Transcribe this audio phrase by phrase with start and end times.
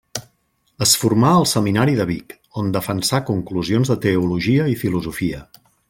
[0.85, 5.45] Es formà al Seminari de Vic, on defensà conclusions de teologia i filosofia.